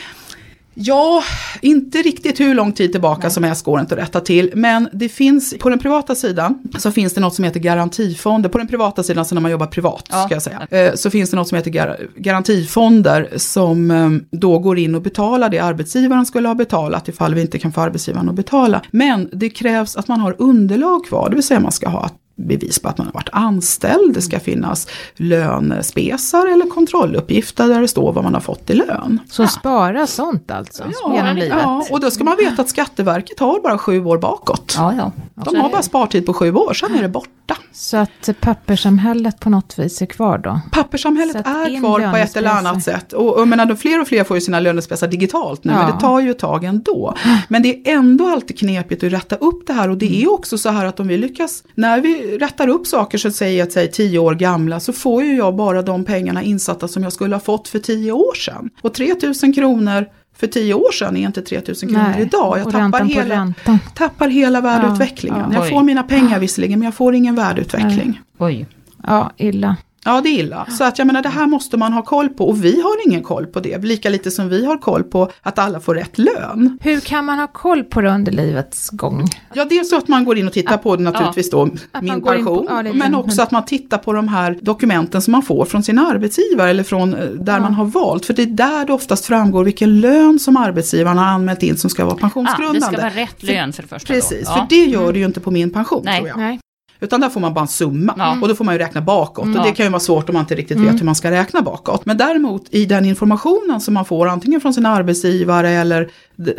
[0.75, 1.23] Ja,
[1.61, 3.31] inte riktigt hur lång tid tillbaka Nej.
[3.31, 4.51] som helst går inte att rätta till.
[4.55, 8.49] Men det finns, på den privata sidan så finns det något som heter garantifonder.
[8.49, 10.25] På den privata sidan, så när man jobbar privat, ja.
[10.25, 14.59] ska jag säga, eh, så finns det något som heter gar garantifonder som eh, då
[14.59, 18.29] går in och betalar det arbetsgivaren skulle ha betalat ifall vi inte kan få arbetsgivaren
[18.29, 18.83] att betala.
[18.91, 22.11] Men det krävs att man har underlag kvar, det vill säga man ska ha
[22.47, 24.15] bevis på att man har varit anställd.
[24.15, 29.19] Det ska finnas lönespesar eller kontrolluppgifter där det står vad man har fått i lön.
[29.31, 29.49] Så ja.
[29.49, 31.59] spara sånt alltså ja, genom livet?
[31.63, 34.75] Ja, och då ska man veta att Skatteverket har bara sju år bakåt.
[34.77, 35.13] Ja, ja.
[35.45, 37.57] De har bara spartid på sju år, sen är det borta.
[37.73, 40.61] Så att papperssamhället på något vis är kvar då?
[40.73, 43.13] Papperssamhället är kvar på ett eller annat sätt.
[43.13, 45.79] Och, och menar, fler och fler får ju sina lönespesar digitalt nu, ja.
[45.79, 47.15] men det tar ju ett tag ändå.
[47.49, 50.59] Men det är ändå alltid knepigt att rätta upp det här och det är också
[50.59, 53.91] så här att om vi lyckas, när vi rättar upp saker så säger att säg
[53.91, 57.41] tio år gamla så får ju jag bara de pengarna insatta som jag skulle ha
[57.41, 58.71] fått för tio år sedan.
[58.83, 60.07] Och 3000 kronor
[60.41, 62.59] för tio år sedan är inte 3000 kronor Nej, idag.
[62.59, 63.55] Jag tappar hela,
[63.95, 65.39] tappar hela värdeutvecklingen.
[65.41, 68.21] Ja, ja, jag får mina pengar visserligen men jag får ingen värdeutveckling.
[68.39, 68.67] Oj.
[69.07, 69.77] Ja, illa.
[70.05, 70.67] Ja, det är illa.
[70.71, 73.23] Så att jag menar, det här måste man ha koll på och vi har ingen
[73.23, 73.85] koll på det.
[73.85, 76.79] Lika lite som vi har koll på att alla får rätt lön.
[76.81, 79.29] Hur kan man ha koll på det under livets gång?
[79.55, 82.23] Ja, dels så att man går in och tittar på det naturligtvis då, att min
[82.23, 82.67] pension.
[82.67, 85.83] På, ja, men också att man tittar på de här dokumenten som man får från
[85.83, 87.61] sin arbetsgivare eller från eh, där ja.
[87.61, 88.27] man har valt.
[88.27, 91.91] För det är där det oftast framgår vilken lön som arbetsgivaren har anmält in som
[91.91, 92.79] ska vara pensionsgrundande.
[92.81, 94.15] Ja, det ska vara rätt lön för det första.
[94.15, 94.55] Precis, då.
[94.55, 96.19] för det gör det ju inte på min pension Nej.
[96.19, 96.39] tror jag.
[96.39, 96.61] Nej.
[97.01, 98.39] Utan där får man bara en summa ja.
[98.43, 99.61] och då får man ju räkna bakåt ja.
[99.61, 100.93] och det kan ju vara svårt om man inte riktigt mm.
[100.93, 102.07] vet hur man ska räkna bakåt.
[102.07, 106.11] Men däremot i den informationen som man får antingen från sin arbetsgivare eller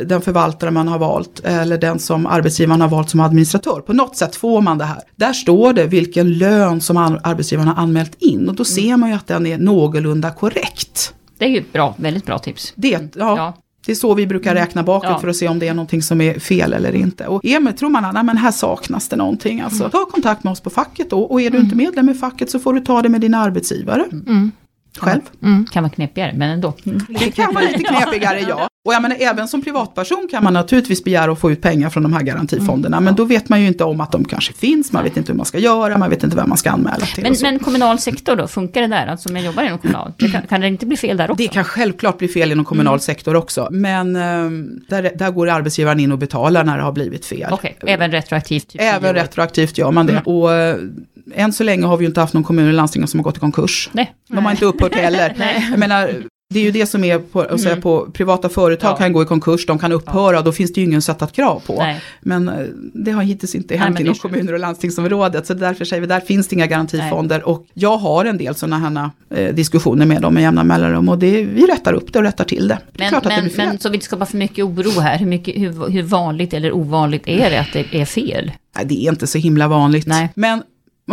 [0.05, 3.81] den förvaltare man har valt eller den som arbetsgivaren har valt som administratör.
[3.81, 5.01] På något sätt får man det här.
[5.15, 8.65] Där står det vilken lön som arbetsgivaren har anmält in och då mm.
[8.65, 11.13] ser man ju att den är någorlunda korrekt.
[11.37, 12.73] Det är ju bra, väldigt bra tips.
[12.75, 13.09] Det, ja.
[13.15, 13.53] ja.
[13.85, 14.63] Det är så vi brukar mm.
[14.63, 15.19] räkna bakåt ja.
[15.19, 17.27] för att se om det är någonting som är fel eller inte.
[17.27, 19.91] Och är tror man att här saknas det någonting, alltså, mm.
[19.91, 21.21] ta kontakt med oss på facket då.
[21.21, 21.65] Och är du mm.
[21.65, 24.05] inte medlem i facket så får du ta det med din arbetsgivare.
[24.11, 24.51] Mm.
[24.97, 25.21] Själv.
[25.43, 25.65] Mm.
[25.71, 26.73] Kan vara knepigare, men ändå.
[27.19, 28.67] Det kan vara lite knepigare, ja.
[28.85, 32.03] Och jag menar, även som privatperson kan man naturligtvis begära att få ut pengar från
[32.03, 32.97] de här garantifonderna.
[32.97, 33.05] Mm.
[33.05, 35.37] Men då vet man ju inte om att de kanske finns, man vet inte hur
[35.37, 37.23] man ska göra, man vet inte vem man ska anmäla till.
[37.23, 39.07] Men, men kommunal sektor då, funkar det där?
[39.07, 41.43] Alltså om jag jobbar inom kommunal, det kan, kan, det inte bli fel där också?
[41.43, 42.99] Det kan självklart bli fel inom kommunal mm.
[42.99, 43.67] sektor också.
[43.71, 47.47] Men um, där, där går arbetsgivaren in och betalar när det har blivit fel.
[47.51, 47.93] Okej, okay.
[47.93, 48.67] även retroaktivt?
[48.67, 50.11] Typ även retroaktivt gör man det.
[50.11, 50.23] Mm.
[50.23, 50.89] Och uh,
[51.35, 53.37] än så länge har vi ju inte haft någon kommun eller landsting som har gått
[53.37, 53.89] i konkurs.
[53.93, 54.13] Nej.
[54.27, 55.35] De har inte upphört heller.
[55.71, 57.81] Jag menar, det är ju det som är på, att säga, mm.
[57.81, 58.97] på privata företag ja.
[58.97, 60.41] kan gå i konkurs, de kan upphöra, ja.
[60.41, 61.75] då finns det ju ingen sättat krav på.
[61.75, 62.01] Nej.
[62.21, 62.55] Men eh,
[62.93, 66.47] det har hittills inte hänt inom kommuner och landstingsområdet, så därför säger vi, där finns
[66.47, 67.37] det inga garantifonder.
[67.37, 67.45] Nej.
[67.45, 71.19] Och jag har en del sådana här eh, diskussioner med dem med jämna mellanrum och
[71.19, 72.77] det, vi rättar upp det och rättar till det.
[72.91, 75.61] det men, men, det men så vi inte skapar för mycket oro här, hur, mycket,
[75.61, 78.51] hur, hur vanligt eller ovanligt är det att det är fel?
[78.75, 80.07] Nej, det är inte så himla vanligt.
[80.35, 80.63] Men om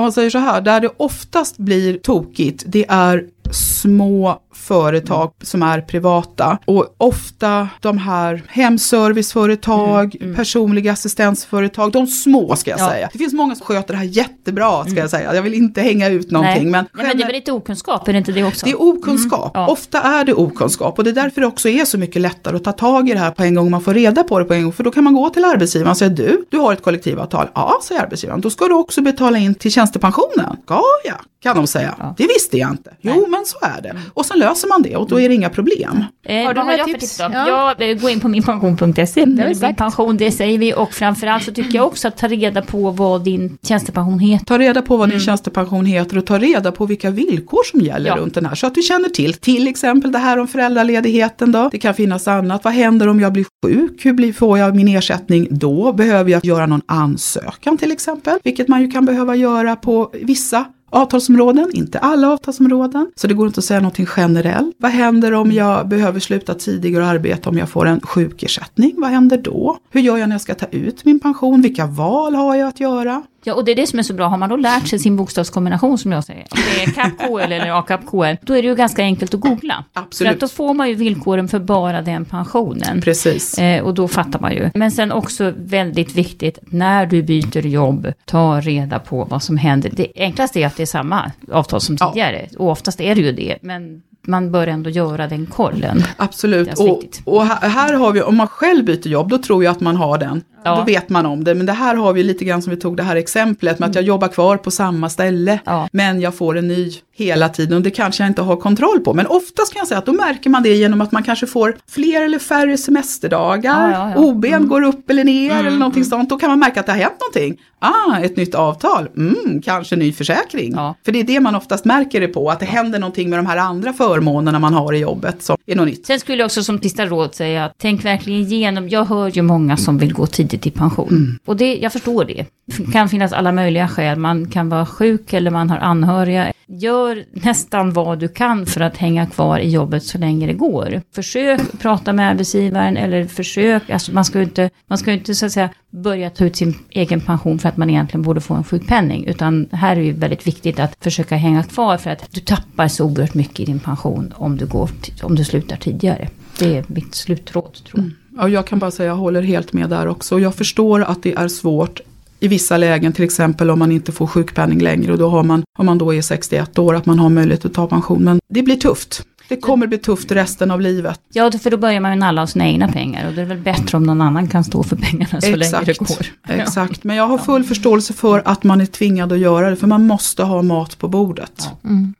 [0.02, 5.80] man säger så här, där det oftast blir tokigt, det är små företag som är
[5.80, 6.58] privata.
[6.64, 10.36] Och ofta de här hemserviceföretag, mm, mm.
[10.36, 12.88] personliga assistensföretag, de små ska jag ja.
[12.88, 13.08] säga.
[13.12, 15.00] Det finns många som sköter det här jättebra ska mm.
[15.00, 15.34] jag säga.
[15.34, 16.62] Jag vill inte hänga ut någonting.
[16.62, 16.70] Nej.
[16.70, 18.66] Men, Nej, men det är väl lite okunskap, är det inte det också?
[18.66, 19.56] Det är okunskap.
[19.56, 19.66] Mm.
[19.66, 19.72] Ja.
[19.72, 22.64] Ofta är det okunskap och det är därför det också är så mycket lättare att
[22.64, 23.70] ta tag i det här på en gång.
[23.70, 24.72] Man får reda på det på en gång.
[24.72, 27.48] För då kan man gå till arbetsgivaren och säga du, du har ett kollektivavtal.
[27.54, 28.40] Ja, säger arbetsgivaren.
[28.40, 30.56] Då ska du också betala in till tjänstepensionen.
[30.68, 31.94] Ja, ja, kan de säga.
[31.98, 32.14] Ja.
[32.18, 32.90] Det visste jag inte.
[33.00, 33.96] Jo, men så är det.
[34.14, 36.04] Och sen löser man det och då är det inga problem.
[36.24, 37.00] Eh, har du några tips?
[37.00, 37.48] tips ja.
[37.78, 39.26] Jag eh, går in på minpension.se.
[39.26, 40.74] Min pension, det säger vi.
[40.74, 44.44] Och framförallt så tycker jag också att ta reda på vad din tjänstepension heter.
[44.44, 45.24] Ta reda på vad din mm.
[45.24, 48.16] tjänstepension heter och ta reda på vilka villkor som gäller ja.
[48.16, 48.54] runt den här.
[48.54, 51.68] Så att du känner till, till exempel det här om föräldraledigheten då.
[51.72, 52.64] Det kan finnas annat.
[52.64, 54.06] Vad händer om jag blir sjuk?
[54.06, 55.92] Hur blir, får jag min ersättning då?
[55.92, 58.38] Behöver jag göra någon ansökan till exempel?
[58.44, 63.10] Vilket man ju kan behöva göra på vissa avtalsområden, inte alla avtalsområden.
[63.14, 64.76] Så det går inte att säga någonting generellt.
[64.78, 68.94] Vad händer om jag behöver sluta tidigare och arbeta om jag får en sjukersättning?
[68.96, 69.78] Vad händer då?
[69.90, 71.62] Hur gör jag när jag ska ta ut min pension?
[71.62, 73.22] Vilka val har jag att göra?
[73.48, 74.26] Ja, och det är det som är så bra.
[74.28, 77.52] Har man då lärt sig sin bokstavskombination som jag säger, om det är CAP KL
[77.52, 79.84] eller ACAP KL, då är det ju ganska enkelt att googla.
[79.92, 80.28] Absolut.
[80.28, 83.00] För att då får man ju villkoren för bara den pensionen.
[83.00, 83.58] Precis.
[83.58, 84.70] Eh, och då fattar man ju.
[84.74, 89.90] Men sen också väldigt viktigt, när du byter jobb, ta reda på vad som händer.
[89.96, 92.12] Det enklaste är att det är samma avtal som Ja.
[92.12, 92.48] tidigare.
[92.58, 93.58] Och oftast är det ju det.
[93.62, 96.02] Men man bör ändå göra den kollen.
[96.16, 96.78] Absolut.
[96.78, 99.96] Och, och här har vi, om man själv byter jobb, då tror jag att man
[99.96, 100.42] har den.
[100.64, 100.76] Ja.
[100.76, 101.54] Då vet man om det.
[101.54, 103.94] Men det här har vi lite grann som vi tog det här exemplet med att
[103.94, 105.58] jag jobbar kvar på samma ställe.
[105.64, 105.88] Ja.
[105.92, 109.14] Men jag får en ny hela tiden och det kanske jag inte har kontroll på.
[109.14, 111.76] Men oftast kan jag säga att då märker man det genom att man kanske får
[111.90, 113.90] fler eller färre semesterdagar.
[113.92, 114.20] Ja, ja.
[114.20, 116.30] OBn går upp eller ner eller någonting sånt.
[116.30, 117.60] Då kan man märka att det har hänt någonting.
[117.78, 119.08] Ah, ett nytt avtal.
[119.16, 120.74] Mm, kanske ny försäkring.
[121.04, 122.50] För det är det man oftast märker det på.
[122.50, 125.76] Att det händer någonting med de här andra förmånerna man har i jobbet som är
[125.76, 126.06] något nytt.
[126.06, 128.88] Sen skulle jag också som sista råd säga, att tänk verkligen igenom.
[128.88, 131.38] Jag hör ju många som vill gå tidigt i pension.
[131.44, 132.46] Och det, jag förstår det.
[132.66, 134.18] Det kan finnas alla möjliga skäl.
[134.18, 136.52] Man kan vara sjuk eller man har anhöriga.
[136.70, 141.02] Gör nästan vad du kan för att hänga kvar i jobbet så länge det går.
[141.14, 145.46] Försök prata med arbetsgivaren eller försök, alltså man ska ju inte, man ska inte så
[145.46, 148.64] att säga börja ta ut sin egen pension för att man egentligen borde få en
[148.64, 149.24] sjukpenning.
[149.26, 152.88] Utan här är det ju väldigt viktigt att försöka hänga kvar för att du tappar
[152.88, 154.90] så oerhört mycket i din pension om du, går,
[155.22, 156.28] om du slutar tidigare.
[156.58, 157.98] Det är mitt slutråd tror jag.
[157.98, 158.14] Mm.
[158.36, 160.40] Ja, jag kan bara säga jag håller helt med där också.
[160.40, 162.00] Jag förstår att det är svårt
[162.40, 165.62] i vissa lägen, till exempel om man inte får sjukpenning längre och då har man,
[165.78, 168.24] om man då är 61 år, att man har möjlighet att ta pension.
[168.24, 169.24] Men det blir tufft.
[169.48, 171.20] Det kommer bli tufft resten av livet.
[171.32, 173.96] Ja, för då börjar man ju nalla sina egna pengar och det är väl bättre
[173.96, 176.26] om någon annan kan stå för pengarna så länge det går.
[176.48, 179.86] Exakt, men jag har full förståelse för att man är tvingad att göra det, för
[179.86, 181.68] man måste ha mat på bordet.
[181.84, 182.14] Mm.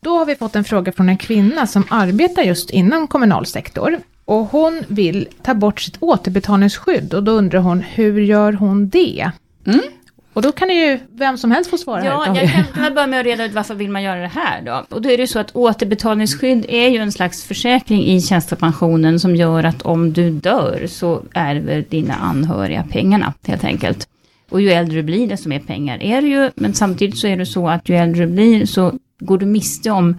[0.00, 3.98] Då har vi fått en fråga från en kvinna som arbetar just inom kommunal sektor.
[4.24, 9.30] Och hon vill ta bort sitt återbetalningsskydd och då undrar hon hur gör hon det?
[9.66, 9.80] Mm.
[10.32, 12.42] Och då kan det ju vem som helst få svara Ja, här.
[12.42, 14.84] jag kan, kan börja med att reda ut varför vill man göra det här då?
[14.96, 19.36] Och då är det så att återbetalningsskydd är ju en slags försäkring i tjänstepensionen som
[19.36, 24.08] gör att om du dör så ärver dina anhöriga pengarna helt enkelt.
[24.50, 27.36] Och ju äldre du blir desto mer pengar är det ju, men samtidigt så är
[27.36, 30.18] det så att ju äldre du blir så går du miste om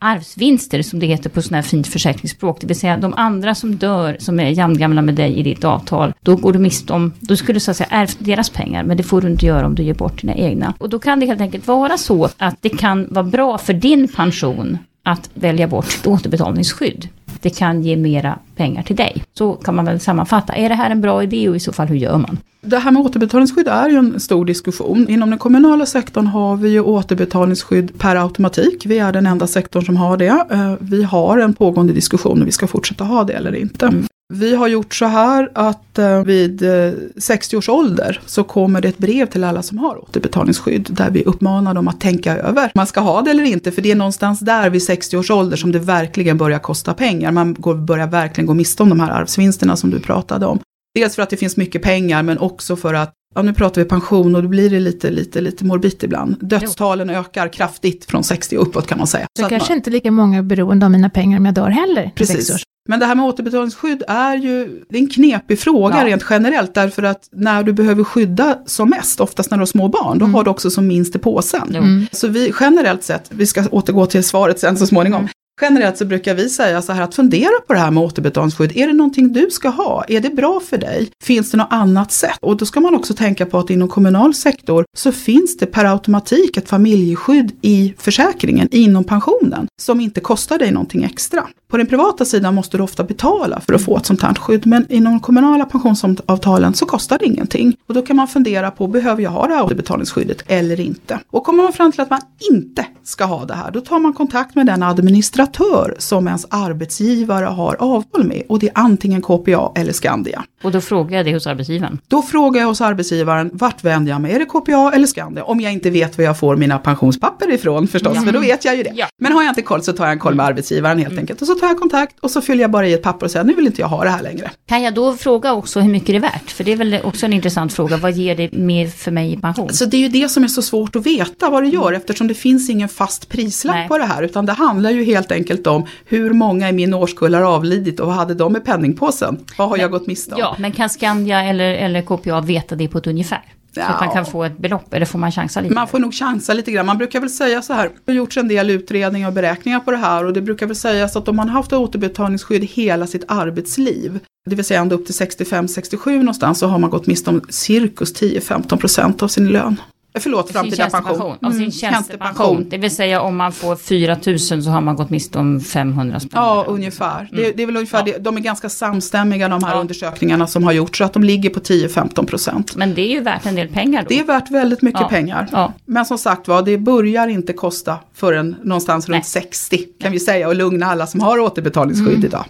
[0.00, 2.60] arvsvinster som det heter på sådana här fint försäkringsspråk.
[2.60, 6.12] Det vill säga de andra som dör som är jämngamla med dig i ditt avtal.
[6.20, 8.84] Då går du miste om, då skulle du så att säga ärvt deras pengar.
[8.84, 10.74] Men det får du inte göra om du ger bort dina egna.
[10.78, 14.08] Och då kan det helt enkelt vara så att det kan vara bra för din
[14.08, 17.08] pension att välja bort ett återbetalningsskydd.
[17.42, 19.24] Det kan ge mera pengar till dig.
[19.34, 20.52] Så kan man väl sammanfatta.
[20.52, 22.38] Är det här en bra idé och i så fall hur gör man?
[22.62, 25.08] Det här med återbetalningsskydd är ju en stor diskussion.
[25.08, 28.86] Inom den kommunala sektorn har vi ju återbetalningsskydd per automatik.
[28.86, 30.44] Vi är den enda sektorn som har det.
[30.50, 33.92] Eh, Vi har en pågående diskussion om vi ska fortsätta ha det eller inte.
[34.32, 38.88] Vi har gjort så här att eh, vid eh, 60 års ålder så kommer det
[38.88, 42.70] ett brev till alla som har återbetalningsskydd där vi uppmanar dem att tänka över om
[42.74, 43.72] man ska ha det eller inte.
[43.72, 47.32] För det är någonstans där vid 60 års ålder som det verkligen börjar kosta pengar.
[47.32, 50.58] Man går, börjar verkligen gå miste om de här arvsvinsterna som du pratade om.
[50.94, 53.88] Dels för att det finns mycket pengar men också för att Ja, nu pratar vi
[53.88, 56.36] pension och då blir det lite, lite, lite morbid ibland.
[56.40, 59.26] Dödstalen ökar kraftigt från 60 och uppåt kan man säga.
[59.38, 61.68] Så att kanske man, inte lika många är beroende av mina pengar om jag dör
[61.68, 62.10] heller.
[62.14, 62.64] precis.
[62.90, 66.04] Men det här med återbetalningsskydd är ju det är en knepig fråga Ja.
[66.06, 66.74] rent generellt.
[66.74, 70.24] Därför att när du behöver skydda som mest, oftast när du har små barn, då
[70.24, 70.34] Mm.
[70.34, 71.74] har du också som minst i påsen.
[71.76, 72.06] Mm.
[72.12, 75.28] Så vi generellt sett, vi ska återgå till svaret sen så småningom.
[75.62, 78.76] Generellt så brukar vi säga så här att fundera på det här med återbetalningsskydd.
[78.76, 80.04] Är det någonting du ska ha?
[80.08, 81.10] Är det bra för dig?
[81.24, 82.38] Finns det något annat sätt?
[82.40, 85.84] Och då ska man också tänka på att inom kommunal sektor så finns det per
[85.84, 91.46] automatik ett familjeskydd i försäkringen inom pensionen som inte kostar dig någonting extra.
[91.70, 94.66] På den privata sidan måste du ofta betala för att få ett sånt här skydd
[94.66, 97.76] men inom de kommunala pensionsavtalen så kostar det ingenting.
[97.88, 101.18] Och då kan man fundera på, behöver jag ha det här återbetalningsskyddet eller inte?
[101.30, 102.20] Och kommer man fram till att man
[102.50, 105.49] inte ska ha det här, då tar man kontakt med den administratör
[105.98, 110.44] som ens arbetsgivare har avtal med och det är antingen KPA eller Skandia.
[110.62, 111.98] Och då frågar jag det hos arbetsgivaren.
[112.08, 114.32] Då frågar jag hos arbetsgivaren, vart vänder jag mig?
[114.32, 115.44] Är det KPA eller Skandia?
[115.44, 118.22] Om jag inte vet var jag får mina pensionspapper ifrån förstås, Ja.
[118.22, 118.92] för då vet jag ju det.
[118.94, 119.06] Ja.
[119.20, 121.40] Men har jag inte koll så tar jag en koll med arbetsgivaren helt enkelt.
[121.40, 123.44] Och så tar jag kontakt och så fyller jag bara i ett papper och säger,
[123.44, 124.50] nu vill inte jag ha det här längre.
[124.68, 126.50] Kan jag då fråga också hur mycket det är värt?
[126.50, 127.96] För det är väl också en intressant fråga.
[127.96, 129.68] Vad ger det mer för mig i pension?
[129.72, 132.26] Så det är ju det som är så svårt att veta vad det gör eftersom
[132.28, 133.88] det finns ingen fast prislapp Nej.
[133.88, 137.34] på det här utan det handlar ju helt enkelt om hur många i min årskull
[137.34, 139.38] har avlidit och vad hade de i penningpåsen?
[139.58, 140.40] Vad har jag gått miste om?
[140.40, 143.42] Ja, men kan Skandia eller, eller KPA veta det på ett ungefär?
[143.74, 145.74] Så att man kan få ett belopp, eller får man chansa lite?
[145.74, 146.86] Man får nog chansa lite grann.
[146.86, 149.90] Man brukar väl säga så här, det har gjorts en del utredningar och beräkningar på
[149.90, 153.24] det här och det brukar väl sägas att om man har haft återbetalningsskydd hela sitt
[153.28, 157.40] arbetsliv, det vill säga ända upp till 65-67 någonstans, så har man gått miste om
[157.48, 159.80] cirkus 10-15% av sin lön.
[160.18, 161.36] Förlåt, framtida pension.
[161.42, 162.68] Av sin tjänstepension.
[162.68, 166.20] Det vill säga om man får 4 000 så har man gått miste om 500
[166.20, 166.30] spänn.
[166.32, 167.20] Ja, ungefär.
[167.20, 167.28] Mm.
[167.30, 168.04] Det, det, är väl ungefär ja.
[168.04, 168.18] det.
[168.18, 169.80] De är ganska samstämmiga de här ja.
[169.80, 170.98] undersökningarna som har gjorts.
[170.98, 172.76] Så att de ligger på 10-15 procent.
[172.76, 174.08] Men det är ju värt en del pengar då.
[174.08, 175.08] Det är värt väldigt mycket ja.
[175.08, 175.72] pengar.
[175.84, 179.24] Men som sagt var, det börjar inte kosta förrän någonstans runt Nej.
[179.24, 180.12] 60 kan Nej.
[180.12, 180.48] vi säga.
[180.48, 182.24] Och lugna alla som har återbetalningsskydd mm.
[182.24, 182.44] idag.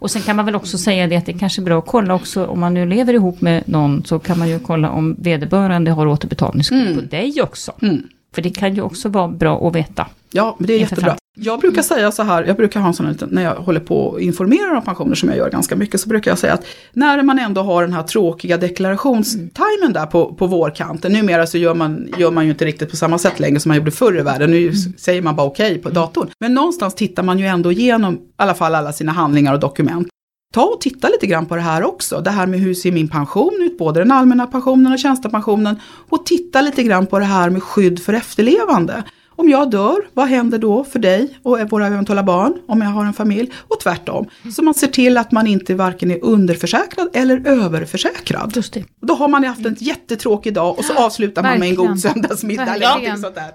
[0.00, 2.14] Och sen kan man väl också säga det att det kanske är bra att kolla
[2.14, 5.90] också om man nu lever ihop med någon så kan man ju kolla om vederbörande
[5.90, 6.94] har återbetalningsskuld mm.
[6.94, 7.72] på dig också.
[7.82, 8.02] Mm.
[8.34, 10.06] För det kan ju också vara bra att veta.
[10.32, 11.16] Ja, det är jättebra.
[11.36, 14.06] Jag brukar säga så här, jag brukar ha en sån liten, när jag håller på
[14.06, 17.22] och informerar om pensioner som jag gör ganska mycket, så brukar jag säga att när
[17.22, 22.08] man ändå har den här tråkiga deklarationstimen där på, på vårkanten, numera så gör man,
[22.18, 24.50] gör man ju inte riktigt på samma sätt längre som man gjorde förr i världen,
[24.50, 24.74] nu mm.
[24.74, 26.30] säger man bara okej okay på datorn.
[26.40, 30.08] Men någonstans tittar man ju ändå igenom i alla fall alla sina handlingar och dokument.
[30.54, 33.08] Ta och titta lite grann på det här också, det här med hur ser min
[33.08, 35.80] pension ut, både den allmänna pensionen och tjänstepensionen.
[36.08, 39.04] Och titta lite grann på det här med skydd för efterlevande.
[39.40, 43.04] Om jag dör, vad händer då för dig och våra eventuella barn om jag har
[43.04, 43.50] en familj?
[43.68, 44.26] Och tvärtom.
[44.56, 48.52] Så man ser till att man inte varken är underförsäkrad eller överförsäkrad.
[48.56, 48.84] Just det.
[49.00, 52.74] Då har man haft en jättetråkig dag och så avslutar man med en god söndagsmiddag
[52.74, 53.50] eller någonting sånt där.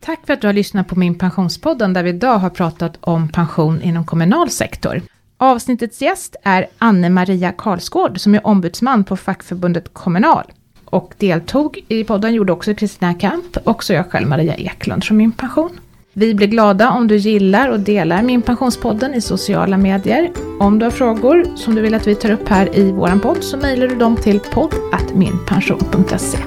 [0.00, 3.28] Tack för att du har lyssnat på min pensionspodden där vi idag har pratat om
[3.28, 5.02] pension inom kommunal sektor.
[5.36, 10.44] Avsnittets gäst är Anne-Maria Karlsgård som är ombudsman på fackförbundet Kommunal.
[10.90, 15.16] Och deltog i podden gjorde också Kristina Kamp och så jag själv Maria Eklund från
[15.16, 15.70] Min Pension.
[16.12, 20.32] Vi blir glada om du gillar och delar Min Pensionspodden i sociala medier.
[20.60, 23.44] Om du har frågor som du vill att vi tar upp här i våran podd
[23.44, 26.38] så mejlar du dem till podd.minpension.se.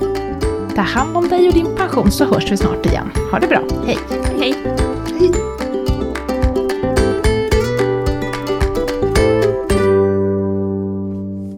[0.75, 3.11] Ta hand om dig och din pension så hörs vi snart igen.
[3.31, 3.61] Ha det bra.
[3.85, 3.97] Hej!
[4.39, 4.55] Hej!
[5.19, 5.50] Hej.